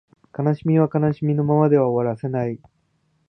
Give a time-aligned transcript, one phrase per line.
[0.35, 2.59] 悲しみは悲しみのままでは終わらせない